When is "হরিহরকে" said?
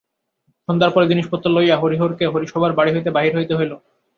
1.81-2.25